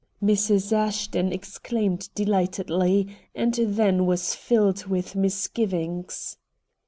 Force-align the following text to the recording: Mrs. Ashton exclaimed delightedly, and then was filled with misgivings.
Mrs. 0.19 0.73
Ashton 0.73 1.31
exclaimed 1.31 2.09
delightedly, 2.15 3.15
and 3.35 3.53
then 3.53 4.07
was 4.07 4.33
filled 4.33 4.87
with 4.87 5.15
misgivings. 5.15 6.37